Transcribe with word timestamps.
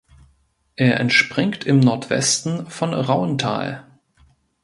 Er 0.77 0.99
entspringt 0.99 1.63
im 1.63 1.79
Nordwesten 1.79 2.65
von 2.71 2.95
Rauenthal. 2.95 3.85